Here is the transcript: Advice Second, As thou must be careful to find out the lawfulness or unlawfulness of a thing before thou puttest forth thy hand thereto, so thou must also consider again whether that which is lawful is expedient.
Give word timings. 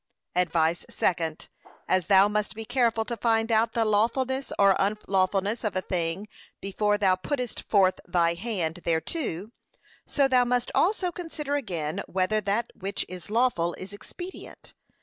Advice 0.35 0.83
Second, 0.89 1.47
As 1.87 2.07
thou 2.07 2.27
must 2.27 2.55
be 2.55 2.65
careful 2.65 3.05
to 3.05 3.15
find 3.15 3.51
out 3.51 3.73
the 3.73 3.85
lawfulness 3.85 4.51
or 4.57 4.75
unlawfulness 4.79 5.63
of 5.63 5.75
a 5.75 5.81
thing 5.81 6.27
before 6.59 6.97
thou 6.97 7.15
puttest 7.15 7.61
forth 7.69 7.99
thy 8.07 8.33
hand 8.33 8.79
thereto, 8.83 9.51
so 10.07 10.27
thou 10.27 10.43
must 10.43 10.71
also 10.73 11.11
consider 11.11 11.55
again 11.55 12.01
whether 12.07 12.41
that 12.41 12.71
which 12.73 13.05
is 13.07 13.29
lawful 13.29 13.75
is 13.75 13.93
expedient. 13.93 14.73